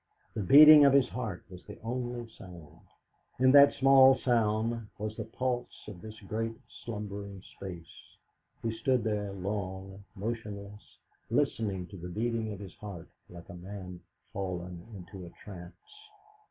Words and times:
The 0.33 0.41
beating 0.41 0.83
of 0.83 0.93
his 0.93 1.07
heart 1.09 1.43
was 1.47 1.63
the 1.63 1.77
only 1.83 2.27
sound; 2.31 2.79
in 3.37 3.51
that 3.51 3.73
small 3.75 4.17
sound 4.17 4.87
was 4.97 5.11
all 5.13 5.23
the 5.25 5.29
pulse 5.31 5.87
of 5.87 6.01
this 6.01 6.19
great 6.21 6.55
slumbering 6.83 7.43
space. 7.53 7.85
He 8.63 8.71
stood 8.71 9.03
there 9.03 9.31
long, 9.31 10.03
motionless, 10.15 10.97
listening 11.29 11.85
to 11.89 11.97
the 11.97 12.09
beating 12.09 12.51
of 12.51 12.57
his 12.57 12.73
heart, 12.77 13.09
like 13.29 13.49
a 13.49 13.53
man 13.53 13.99
fallen 14.33 14.87
into 14.95 15.23
a 15.23 15.29
trance. 15.43 15.75